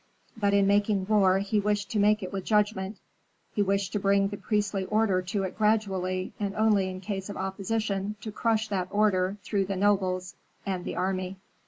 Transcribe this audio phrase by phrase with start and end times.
[0.35, 2.97] But in making war he wished to make it with judgment.
[3.53, 7.37] He wished to bring the priestly order to it gradually, and only in case of
[7.37, 10.33] opposition to crush that order through the nobles
[10.65, 11.37] and the army.